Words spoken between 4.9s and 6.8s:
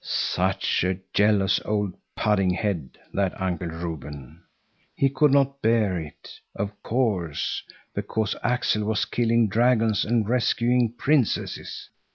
He could not bear it, of